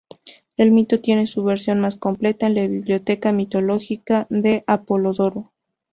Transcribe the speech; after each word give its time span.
El 0.57 0.71
mito 0.71 0.99
tiene 0.99 1.27
su 1.27 1.43
versión 1.43 1.79
más 1.79 1.95
completa 1.95 2.47
en 2.47 2.55
la 2.55 2.67
"Biblioteca 2.67 3.31
mitológica" 3.33 4.25
de 4.31 4.63
Apolodoro. 4.65 5.51